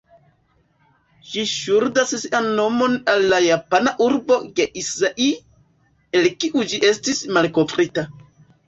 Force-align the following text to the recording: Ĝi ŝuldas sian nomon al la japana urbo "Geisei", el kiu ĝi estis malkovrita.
Ĝi 1.33 1.43
ŝuldas 1.49 2.13
sian 2.21 2.47
nomon 2.61 2.97
al 3.15 3.27
la 3.35 3.43
japana 3.49 3.95
urbo 4.09 4.41
"Geisei", 4.63 5.31
el 6.23 6.31
kiu 6.41 6.69
ĝi 6.75 6.85
estis 6.95 7.27
malkovrita. 7.39 8.11